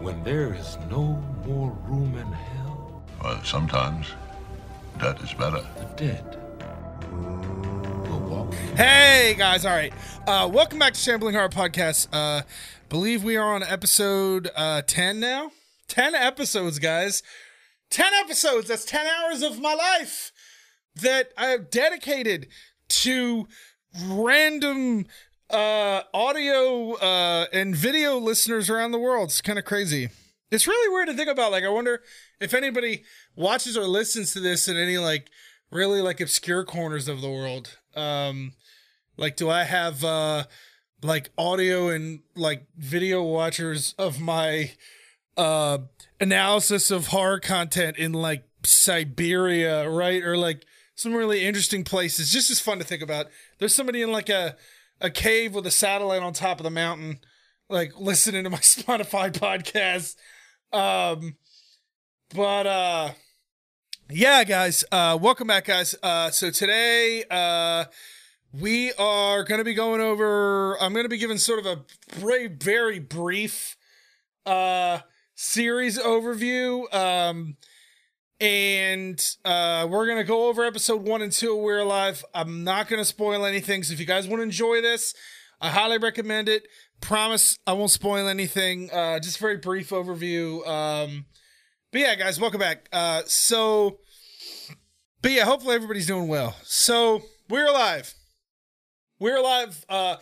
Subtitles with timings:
[0.00, 3.02] when there is no more room in hell?
[3.22, 4.06] Well, sometimes
[4.98, 5.62] that is better.
[5.76, 6.36] The dead.
[8.76, 9.92] Hey guys, all right.
[10.26, 12.08] Uh, welcome back to Shambling Horror Podcast.
[12.12, 12.42] Uh,
[12.88, 15.52] believe we are on episode uh, ten now.
[15.86, 17.22] Ten episodes, guys.
[17.90, 18.68] Ten episodes.
[18.68, 20.32] That's ten hours of my life
[20.96, 22.48] that I have dedicated
[22.88, 23.46] to
[24.06, 25.06] random
[25.52, 29.28] uh, audio uh, and video listeners around the world.
[29.28, 30.10] It's kind of crazy.
[30.50, 31.52] It's really weird to think about.
[31.52, 32.02] Like, I wonder
[32.40, 33.04] if anybody
[33.36, 35.30] watches or listens to this in any like
[35.70, 37.78] really like obscure corners of the world.
[37.94, 38.52] Um,
[39.16, 40.44] like, do I have uh,
[41.02, 44.72] like audio and like video watchers of my
[45.36, 45.78] uh
[46.20, 50.22] analysis of horror content in like Siberia, right?
[50.22, 52.30] Or like some really interesting places.
[52.30, 53.26] Just as fun to think about.
[53.58, 54.56] There's somebody in like a
[55.00, 57.20] a cave with a satellite on top of the mountain,
[57.68, 60.16] like listening to my Spotify podcast.
[60.72, 61.36] Um,
[62.34, 63.10] but uh,
[64.10, 65.94] yeah, guys, uh, welcome back, guys.
[66.02, 67.84] Uh, so today, uh,
[68.52, 70.76] we are going to be going over.
[70.80, 73.76] I'm going to be giving sort of a very, very brief
[74.46, 75.00] uh
[75.34, 76.92] series overview.
[76.94, 77.56] Um,
[78.40, 82.24] and uh, we're gonna go over episode one and two of We're Alive.
[82.34, 85.14] I'm not gonna spoil anything, so if you guys want to enjoy this,
[85.60, 86.66] I highly recommend it.
[87.00, 88.90] Promise I won't spoil anything.
[88.90, 90.66] Uh, just very brief overview.
[90.66, 91.26] Um,
[91.92, 92.88] but yeah, guys, welcome back.
[92.92, 93.98] Uh, so,
[95.20, 96.56] but yeah, hopefully everybody's doing well.
[96.62, 98.14] So We're Alive.
[99.18, 99.84] We're Alive.
[99.88, 100.16] Uh,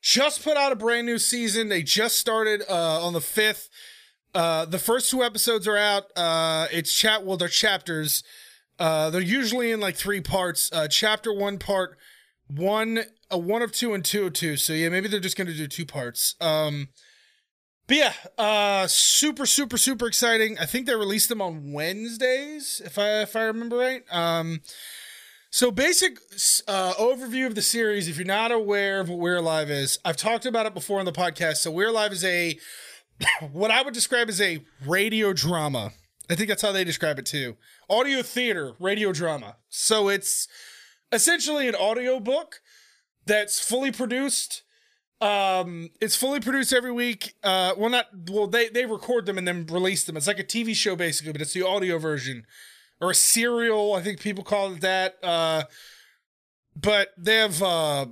[0.00, 1.68] just put out a brand new season.
[1.68, 3.68] They just started uh, on the fifth.
[4.38, 6.04] Uh, the first two episodes are out.
[6.14, 7.26] Uh, it's chat.
[7.26, 8.22] Well, they're chapters.
[8.78, 10.70] Uh, they're usually in like three parts.
[10.72, 11.98] Uh, chapter one, part
[12.46, 13.00] one,
[13.32, 14.56] uh, one of two, and two of two.
[14.56, 16.36] So yeah, maybe they're just gonna do two parts.
[16.40, 16.90] Um,
[17.88, 20.56] but yeah, uh, super, super, super exciting.
[20.56, 24.04] I think they released them on Wednesdays, if I if I remember right.
[24.08, 24.60] Um,
[25.50, 26.16] so basic
[26.68, 28.06] uh, overview of the series.
[28.06, 31.06] If you're not aware of what We're Alive is, I've talked about it before on
[31.06, 31.56] the podcast.
[31.56, 32.56] So We're Alive is a
[33.52, 35.92] what I would describe as a radio drama.
[36.30, 37.56] I think that's how they describe it too.
[37.88, 39.56] Audio theater, radio drama.
[39.68, 40.46] So it's
[41.10, 42.60] essentially an audio book
[43.26, 44.62] that's fully produced.
[45.20, 47.34] Um, it's fully produced every week.
[47.42, 48.46] Uh, well, not well.
[48.46, 50.16] They they record them and then release them.
[50.16, 52.44] It's like a TV show basically, but it's the audio version
[53.00, 53.94] or a serial.
[53.94, 55.16] I think people call it that.
[55.22, 55.64] Uh,
[56.80, 58.06] but they have uh,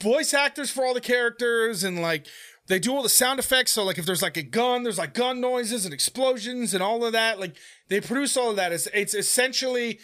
[0.00, 2.26] voice actors for all the characters and like
[2.68, 3.72] they do all the sound effects.
[3.72, 7.04] So like if there's like a gun, there's like gun noises and explosions and all
[7.04, 7.38] of that.
[7.38, 7.56] Like
[7.88, 8.72] they produce all of that.
[8.72, 10.00] It's it's essentially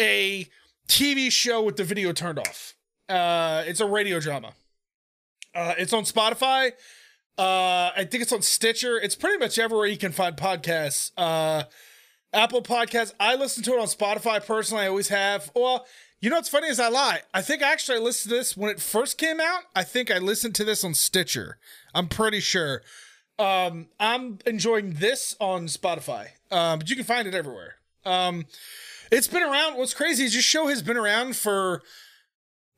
[0.00, 0.48] a
[0.88, 2.74] TV show with the video turned off.
[3.08, 4.54] Uh, it's a radio drama.
[5.54, 6.72] Uh, it's on Spotify.
[7.38, 8.98] Uh, I think it's on Stitcher.
[8.98, 11.10] It's pretty much everywhere you can find podcasts.
[11.16, 11.64] Uh,
[12.36, 13.14] Apple Podcasts.
[13.18, 14.84] I listen to it on Spotify personally.
[14.84, 15.50] I always have.
[15.56, 15.86] Well,
[16.20, 17.22] you know what's funny is I lie.
[17.32, 19.62] I think actually I listened to this when it first came out.
[19.74, 21.56] I think I listened to this on Stitcher.
[21.94, 22.82] I'm pretty sure.
[23.38, 26.28] Um, I'm enjoying this on Spotify.
[26.50, 27.76] Um, but you can find it everywhere.
[28.04, 28.44] Um,
[29.10, 29.78] it's been around.
[29.78, 31.82] What's crazy is your show has been around for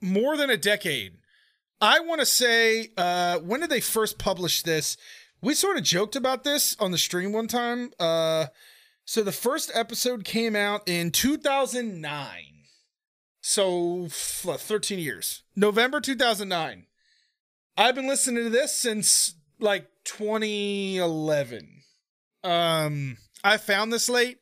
[0.00, 1.14] more than a decade.
[1.80, 4.96] I want to say, uh, when did they first publish this?
[5.40, 7.90] We sort of joked about this on the stream one time.
[7.98, 8.46] Uh,
[9.08, 12.42] so the first episode came out in 2009.
[13.40, 15.44] So f- 13 years.
[15.56, 16.84] November 2009.
[17.78, 21.84] I've been listening to this since like 2011.
[22.44, 24.40] Um, I found this late.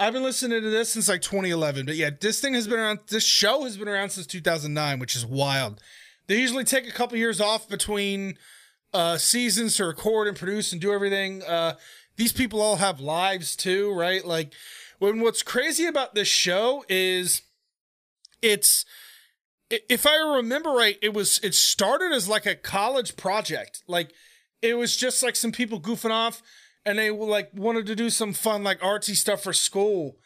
[0.00, 1.84] I've been listening to this since like 2011.
[1.84, 3.00] But yeah, this thing has been around.
[3.10, 5.82] This show has been around since 2009, which is wild.
[6.28, 8.38] They usually take a couple years off between
[8.94, 11.42] uh, seasons to record and produce and do everything.
[11.42, 11.74] Uh,
[12.18, 14.24] these people all have lives too, right?
[14.24, 14.52] Like,
[14.98, 17.42] when what's crazy about this show is
[18.42, 18.84] it's
[19.70, 23.82] if I remember right, it was it started as like a college project.
[23.86, 24.12] Like
[24.62, 26.42] it was just like some people goofing off
[26.84, 30.16] and they like wanted to do some fun like artsy stuff for school.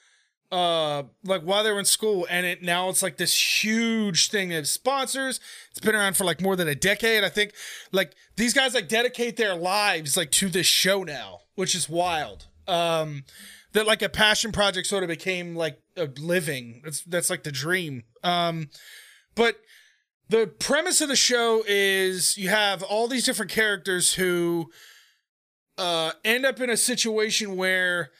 [0.52, 4.50] Uh like while they were in school and it now it's like this huge thing.
[4.50, 5.40] Have sponsors.
[5.70, 7.24] It's been around for like more than a decade.
[7.24, 7.54] I think
[7.90, 12.46] like these guys like dedicate their lives like to this show now, which is wild.
[12.68, 13.24] Um
[13.72, 16.82] that like a passion project sort of became like a living.
[16.84, 18.04] That's that's like the dream.
[18.22, 18.68] Um
[19.34, 19.56] but
[20.28, 24.70] the premise of the show is you have all these different characters who
[25.78, 28.10] uh, end up in a situation where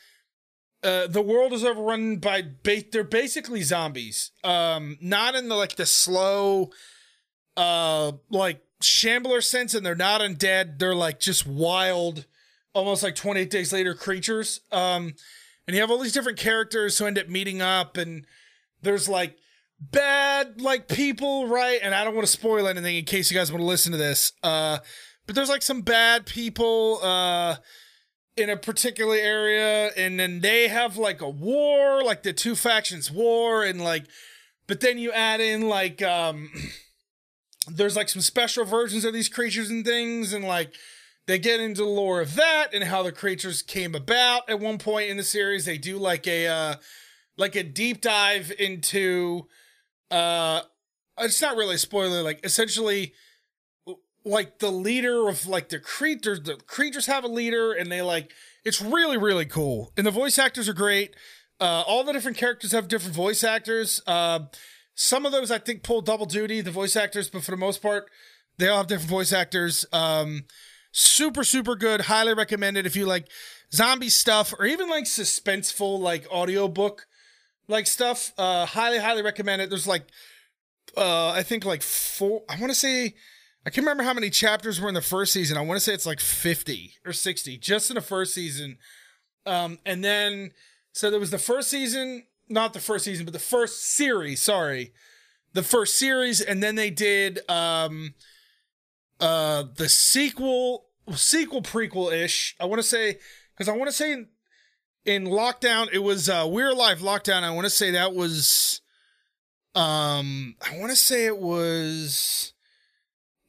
[0.82, 4.32] uh, the world is overrun by ba- they're basically zombies.
[4.42, 6.70] Um, not in the like the slow,
[7.56, 10.78] uh, like shambler sense, and they're not undead.
[10.78, 12.26] They're like just wild,
[12.74, 14.60] almost like 28 days later creatures.
[14.72, 15.14] Um,
[15.66, 18.26] and you have all these different characters who end up meeting up, and
[18.82, 19.36] there's like
[19.80, 21.78] bad like people, right?
[21.80, 23.98] And I don't want to spoil anything in case you guys want to listen to
[23.98, 24.32] this.
[24.42, 24.78] Uh,
[25.26, 27.56] but there's like some bad people uh
[28.36, 33.10] in a particular area, and then they have like a war, like the two factions
[33.10, 34.06] war, and like,
[34.66, 36.50] but then you add in like um.
[37.68, 40.74] There's like some special versions of these creatures and things, and like
[41.26, 44.78] they get into the lore of that and how the creatures came about at one
[44.78, 45.64] point in the series.
[45.64, 46.74] They do like a uh
[47.36, 49.46] like a deep dive into
[50.10, 50.62] uh
[51.18, 53.14] it's not really a spoiler, like essentially
[54.24, 58.30] like the leader of like the creatures the creatures have a leader and they like
[58.64, 59.92] it's really really cool.
[59.96, 61.14] And the voice actors are great.
[61.60, 64.00] Uh all the different characters have different voice actors.
[64.06, 64.40] Uh
[64.94, 67.80] some of those i think pull double duty the voice actors but for the most
[67.80, 68.10] part
[68.58, 69.84] they all have different voice actors.
[69.92, 70.44] Um
[70.92, 72.02] super super good.
[72.02, 73.28] Highly recommended if you like
[73.72, 77.06] zombie stuff or even like suspenseful like audiobook
[77.68, 78.32] like stuff.
[78.38, 79.70] Uh highly highly recommend it.
[79.70, 80.06] There's like
[80.96, 83.14] uh i think like four i want to say
[83.64, 85.94] i can't remember how many chapters were in the first season i want to say
[85.94, 88.78] it's like 50 or 60 just in the first season
[89.46, 90.52] um and then
[90.92, 94.92] so there was the first season not the first season but the first series sorry
[95.52, 98.14] the first series and then they did um
[99.20, 102.56] uh the sequel sequel prequel ish.
[102.60, 103.18] I want to say
[103.54, 104.28] because I want to say in,
[105.04, 107.42] in lockdown it was uh We're Alive lockdown.
[107.42, 108.80] I want to say that was
[109.74, 112.51] um I want to say it was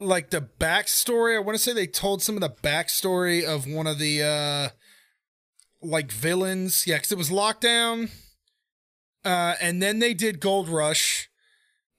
[0.00, 1.36] like the backstory.
[1.36, 4.68] I want to say they told some of the backstory of one of the uh
[5.82, 6.86] like villains.
[6.86, 8.10] Yeah, because it was lockdown.
[9.24, 11.30] Uh, and then they did Gold Rush.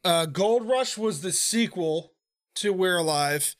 [0.03, 2.13] Uh, Gold Rush was the sequel
[2.55, 3.55] to We're Alive.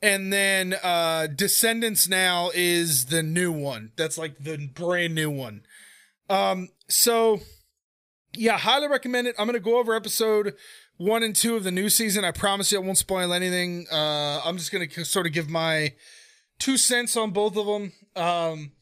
[0.00, 3.92] And then uh Descendants now is the new one.
[3.96, 5.62] That's like the brand new one.
[6.30, 7.40] Um so
[8.34, 9.34] yeah, highly recommend it.
[9.38, 10.54] I'm going to go over episode
[10.98, 12.24] 1 and 2 of the new season.
[12.24, 13.86] I promise you I won't spoil anything.
[13.90, 15.94] Uh I'm just going to sort of give my
[16.58, 17.92] two cents on both of them.
[18.14, 18.72] Um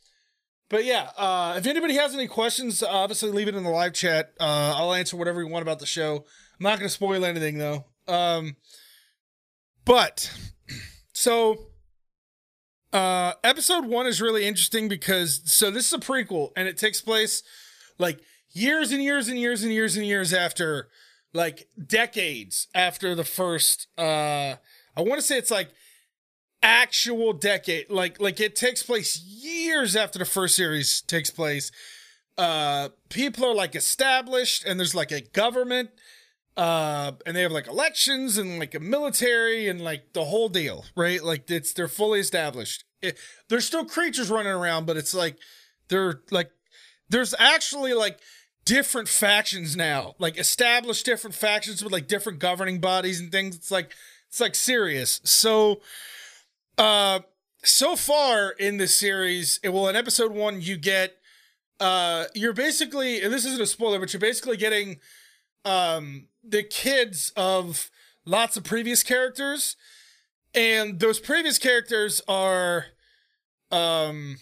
[0.68, 4.32] but yeah, uh, if anybody has any questions, obviously leave it in the live chat.
[4.40, 6.16] Uh, I'll answer whatever you want about the show.
[6.58, 7.84] I'm not going to spoil anything though.
[8.08, 8.56] Um,
[9.84, 10.32] but
[11.12, 11.68] so
[12.92, 17.00] uh episode 1 is really interesting because so this is a prequel and it takes
[17.00, 17.42] place
[17.98, 18.20] like
[18.50, 20.88] years and years and years and years and years after
[21.36, 24.56] like decades after the first uh
[24.96, 25.70] I want to say it's like
[26.62, 31.70] actual decade like like it takes place years after the first series takes place.
[32.38, 35.90] Uh people are like established and there's like a government
[36.56, 40.86] uh and they have like elections and like a military and like the whole deal
[40.96, 41.22] right?
[41.22, 42.84] Like it's they're fully established.
[43.02, 43.18] It,
[43.50, 45.36] there's still creatures running around but it's like
[45.88, 46.50] they're like
[47.10, 48.18] there's actually like
[48.66, 53.56] different factions now like established different factions with like different governing bodies and things.
[53.56, 53.92] It's like
[54.28, 55.20] it's like serious.
[55.24, 55.80] So
[56.76, 57.20] uh
[57.64, 61.16] so far in this series it, well in episode one you get
[61.80, 64.98] uh you're basically and this isn't a spoiler but you're basically getting
[65.64, 67.90] um the kids of
[68.26, 69.76] lots of previous characters.
[70.54, 72.86] And those previous characters are
[73.70, 74.38] um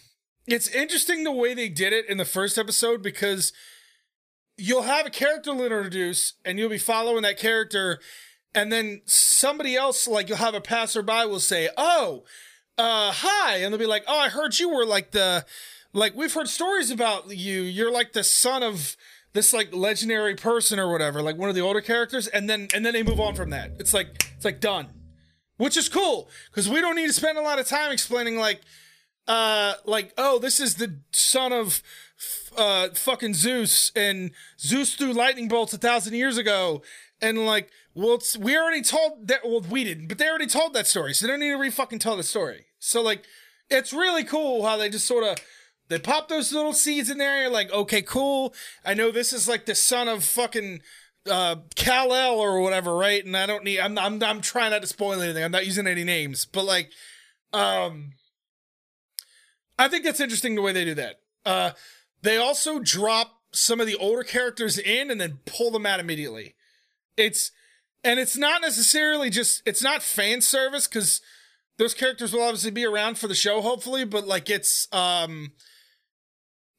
[0.47, 3.53] it's interesting the way they did it in the first episode because
[4.57, 7.99] you'll have a character introduce and you'll be following that character
[8.53, 12.23] and then somebody else like you'll have a passerby will say oh
[12.77, 15.45] uh hi and they'll be like oh i heard you were like the
[15.93, 18.95] like we've heard stories about you you're like the son of
[19.35, 22.85] this like legendary person or whatever, like one of the older characters, and then and
[22.85, 23.73] then they move on from that.
[23.79, 24.87] It's like it's like done,
[25.57, 28.61] which is cool because we don't need to spend a lot of time explaining like,
[29.27, 31.83] uh, like oh this is the son of
[32.57, 36.81] uh fucking Zeus and Zeus threw lightning bolts a thousand years ago,
[37.21, 40.87] and like well we already told that well we didn't, but they already told that
[40.87, 42.65] story, so they don't need to re fucking tell the story.
[42.79, 43.25] So like
[43.69, 45.37] it's really cool how they just sort of
[45.87, 47.43] they pop those little seeds in there.
[47.43, 48.53] You're like, okay, cool.
[48.83, 50.81] I know this is like the son of fucking
[51.29, 53.23] uh Kal El or whatever, right?
[53.23, 53.79] And I don't need.
[53.79, 55.43] I'm I'm I'm trying not to spoil anything.
[55.43, 56.91] I'm not using any names, but like,
[57.53, 58.13] um,
[59.77, 61.19] I think that's interesting the way they do that.
[61.45, 61.71] Uh,
[62.25, 66.55] they also drop some of the older characters in and then pull them out immediately.
[67.15, 67.51] It's
[68.03, 71.21] and it's not necessarily just it's not fan service because
[71.77, 75.53] those characters will obviously be around for the show, hopefully, but like it's um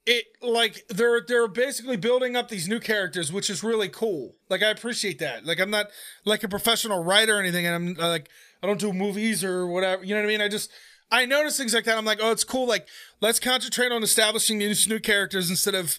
[0.05, 4.35] it like they're they're basically building up these new characters which is really cool.
[4.51, 5.47] Like i appreciate that.
[5.47, 5.87] Like i'm not
[6.25, 8.29] like a professional writer or anything and i'm like
[8.63, 10.41] i don't do movies or whatever you know what i mean?
[10.41, 10.71] I just
[11.11, 11.97] I notice things like that.
[11.97, 12.67] I'm like, oh, it's cool.
[12.67, 12.89] Like,
[13.21, 15.99] let's concentrate on establishing these new characters instead of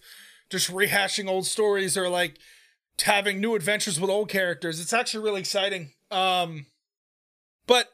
[0.49, 2.37] just rehashing old stories or like
[3.03, 4.79] having new adventures with old characters.
[4.79, 5.93] It's actually really exciting.
[6.11, 6.65] Um,
[7.67, 7.89] but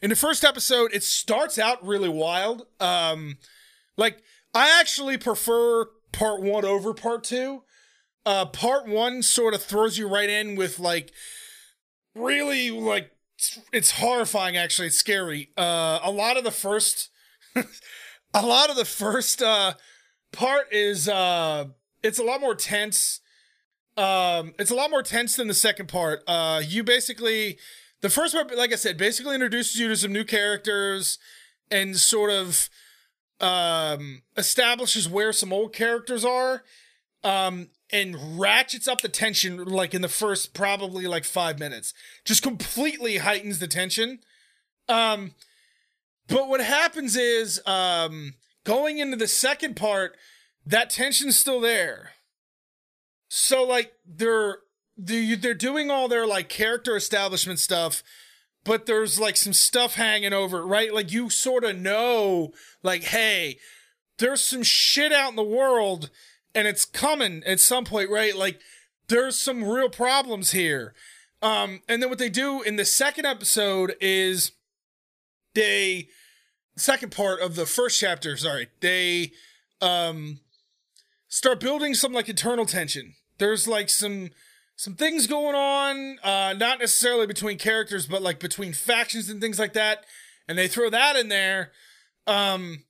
[0.00, 2.66] in the first episode, it starts out really wild.
[2.80, 3.38] Um,
[3.96, 4.22] like
[4.54, 7.62] I actually prefer part one over part two.
[8.24, 11.12] Uh, part one sort of throws you right in with like
[12.14, 13.10] really like
[13.72, 14.56] it's horrifying.
[14.56, 15.50] Actually, it's scary.
[15.56, 17.10] Uh, a lot of the first,
[18.34, 19.74] a lot of the first uh
[20.32, 21.66] part is uh,
[22.02, 23.20] it's a lot more tense.
[23.96, 26.22] Um, it's a lot more tense than the second part.
[26.26, 27.58] Uh, you basically
[28.00, 31.18] the first part, like I said, basically introduces you to some new characters
[31.70, 32.68] and sort of
[33.40, 36.64] um, establishes where some old characters are
[37.22, 41.92] um, and ratchets up the tension like in the first probably like five minutes.
[42.24, 44.20] Just completely heightens the tension.
[44.88, 45.32] Um,
[46.28, 48.34] but what happens is um,
[48.64, 50.16] going into the second part,
[50.64, 52.12] that tension's still there.
[53.28, 54.58] So like they're
[54.96, 58.02] they're doing all their like character establishment stuff
[58.64, 63.58] but there's like some stuff hanging over right like you sort of know like hey
[64.18, 66.10] there's some shit out in the world
[66.54, 68.60] and it's coming at some point right like
[69.08, 70.94] there's some real problems here
[71.42, 74.52] um and then what they do in the second episode is
[75.54, 76.08] they
[76.76, 79.32] second part of the first chapter sorry they
[79.80, 80.40] um
[81.28, 84.30] start building some like internal tension there's like some
[84.76, 89.58] some things going on, uh, not necessarily between characters, but like between factions and things
[89.58, 90.04] like that.
[90.48, 91.70] And they throw that in there.
[92.26, 92.84] Um,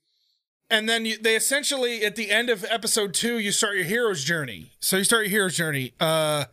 [0.73, 4.23] and then you, they essentially, at the end of episode two, you start your hero's
[4.23, 4.71] journey.
[4.79, 5.93] So you start your hero's journey.
[5.99, 6.45] Uh,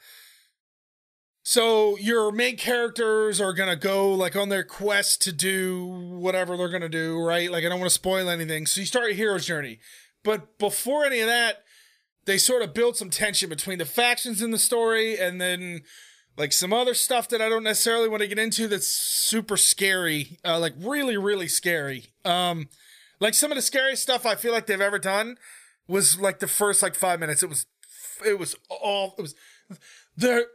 [1.43, 6.69] so your main characters are gonna go like on their quest to do whatever they're
[6.69, 7.51] gonna do, right?
[7.51, 8.67] Like I don't want to spoil anything.
[8.67, 9.79] So you start your hero's journey.
[10.23, 11.65] But before any of that,
[12.27, 15.81] they sort of build some tension between the factions in the story and then
[16.37, 20.39] like some other stuff that I don't necessarily want to get into that's super scary,
[20.45, 22.13] uh, like really, really scary.
[22.23, 22.69] Um,
[23.21, 25.37] like some of the scariest stuff I feel like they've ever done
[25.87, 27.43] was like the first like five minutes.
[27.43, 27.67] It was,
[28.27, 29.35] it was all, it was,
[30.17, 30.47] there,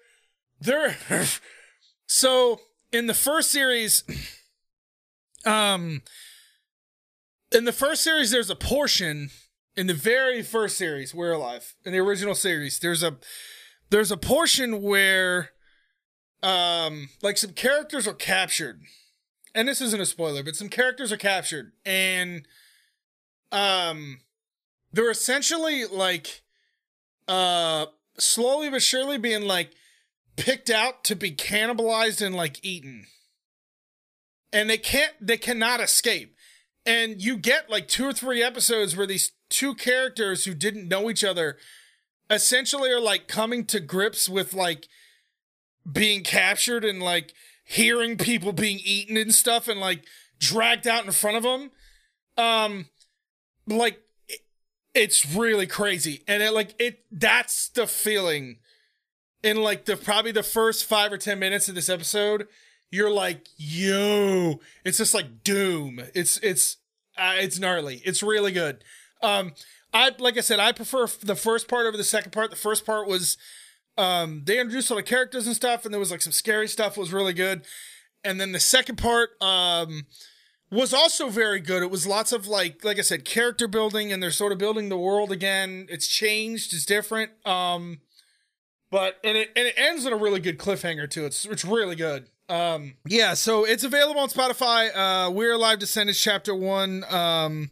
[0.59, 0.97] there.
[2.07, 2.59] so
[2.91, 4.03] in the first series,
[5.45, 6.01] um,
[7.51, 9.29] in the first series, there's a portion
[9.75, 13.17] in the very first series, We're Alive, in the original series, there's a
[13.89, 15.51] there's a portion where
[16.41, 18.81] um like some characters are captured.
[19.55, 22.45] And this isn't a spoiler, but some characters are captured and
[23.51, 24.19] um
[24.91, 26.41] they're essentially like
[27.27, 27.85] uh
[28.17, 29.71] slowly but surely being like
[30.35, 33.05] picked out to be cannibalized and like eaten.
[34.51, 36.35] And they can't they cannot escape.
[36.85, 41.09] And you get like two or three episodes where these two characters who didn't know
[41.09, 41.57] each other
[42.29, 44.89] essentially are like coming to grips with like
[45.89, 47.33] being captured and like
[47.65, 50.05] hearing people being eaten and stuff and like
[50.39, 51.71] dragged out in front of them
[52.37, 52.85] um
[53.67, 54.41] like it,
[54.93, 56.23] it's really crazy.
[56.27, 58.57] And it like it that's the feeling
[59.43, 62.47] in like the probably the first 5 or 10 minutes of this episode
[62.91, 66.01] you're like yo it's just like doom.
[66.13, 66.77] It's it's
[67.17, 68.01] uh, it's gnarly.
[68.05, 68.83] It's really good.
[69.21, 69.53] Um,
[69.93, 72.49] I like I said, I prefer the first part over the second part.
[72.49, 73.37] The first part was
[73.97, 76.97] um they introduced all the characters and stuff, and there was like some scary stuff.
[76.97, 77.65] Was really good.
[78.23, 80.07] And then the second part um
[80.71, 81.83] was also very good.
[81.83, 84.89] It was lots of like like I said, character building, and they're sort of building
[84.89, 85.87] the world again.
[85.89, 87.31] It's changed, it's different.
[87.45, 87.99] Um
[88.91, 91.25] but and it and it ends on a really good cliffhanger too.
[91.25, 92.27] It's it's really good.
[92.49, 94.89] Um yeah, so it's available on Spotify.
[94.95, 97.03] Uh We're Alive Descendants Chapter One.
[97.05, 97.71] Um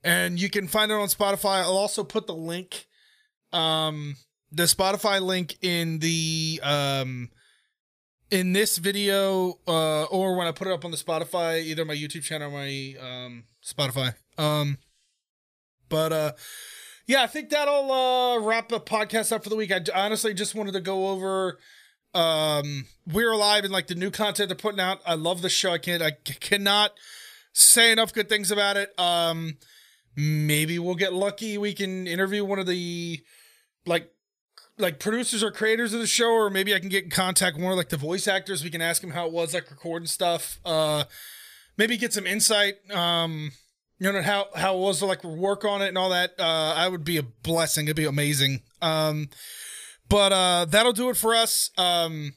[0.05, 1.63] and you can find it on Spotify.
[1.63, 2.87] I'll also put the link
[3.53, 4.17] um
[4.51, 7.31] the Spotify link in the um
[8.31, 11.95] in this video uh or when I put it up on the Spotify, either my
[11.95, 14.15] YouTube channel or my um Spotify.
[14.39, 14.79] Um
[15.89, 16.33] but uh
[17.07, 19.73] yeah, I think that'll uh wrap the podcast up for the week.
[19.73, 21.59] I honestly just wanted to go over
[22.15, 25.01] um We're Alive and like the new content they're putting out.
[25.07, 25.73] I love the show.
[25.73, 26.93] I can't I cannot
[27.53, 28.99] say enough good things about it.
[28.99, 29.57] Um
[30.17, 31.57] maybe we'll get lucky.
[31.59, 33.21] We can interview one of the
[33.87, 34.11] like
[34.79, 37.63] like producers or creators of the show or maybe i can get in contact with
[37.63, 38.65] one of like the voice actors.
[38.65, 40.59] We can ask them how it was like recording stuff.
[40.65, 41.05] Uh
[41.77, 42.75] maybe get some insight.
[42.91, 43.53] Um
[43.99, 46.33] you know how how it was to like work on it and all that.
[46.39, 47.87] Uh i would be a blessing.
[47.87, 48.63] It'd be amazing.
[48.81, 49.29] Um
[50.09, 51.71] but uh that'll do it for us.
[51.79, 52.35] Um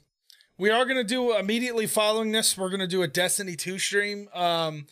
[0.57, 4.27] we are gonna do immediately following this we're gonna do a destiny 2 stream.
[4.33, 4.87] Um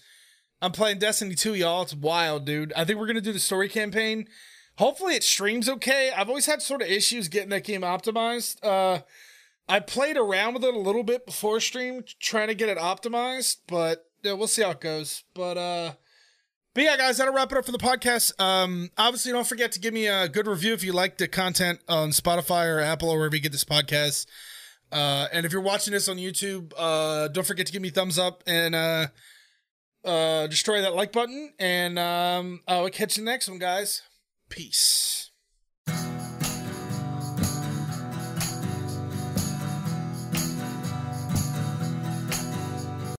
[0.61, 1.83] i'm playing destiny 2 y'all.
[1.83, 2.73] It's wild dude.
[2.75, 4.27] I think we're gonna do the story campaign.
[4.77, 6.11] Hopefully it streams okay.
[6.15, 8.63] I've always had sort of issues getting that game optimized.
[8.63, 9.01] Uh
[9.69, 13.57] i played around with it a little bit before stream trying to get it optimized
[13.67, 15.23] but yeah, we'll see how it goes.
[15.33, 15.93] But uh
[16.73, 18.39] but yeah, guys, that'll wrap it up for the podcast.
[18.41, 21.79] Um, obviously, don't forget to give me a good review if you like the content
[21.87, 24.25] on Spotify or Apple or wherever you get this podcast.
[24.91, 28.19] Uh, and if you're watching this on YouTube, uh, don't forget to give me thumbs
[28.19, 29.07] up and uh,
[30.05, 31.53] uh, destroy that like button.
[31.59, 34.03] And um, I'll catch you next one, guys.
[34.49, 35.31] Peace.